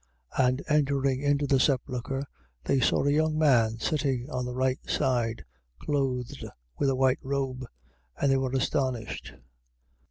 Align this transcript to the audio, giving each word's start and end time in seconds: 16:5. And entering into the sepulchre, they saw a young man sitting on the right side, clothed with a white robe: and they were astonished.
16:5. 0.35 0.47
And 0.49 0.63
entering 0.67 1.21
into 1.21 1.45
the 1.45 1.59
sepulchre, 1.59 2.23
they 2.63 2.79
saw 2.79 3.03
a 3.05 3.11
young 3.11 3.37
man 3.37 3.77
sitting 3.77 4.27
on 4.31 4.45
the 4.45 4.55
right 4.55 4.79
side, 4.89 5.45
clothed 5.77 6.43
with 6.79 6.89
a 6.89 6.95
white 6.95 7.19
robe: 7.21 7.67
and 8.19 8.31
they 8.31 8.37
were 8.37 8.51
astonished. 8.51 9.33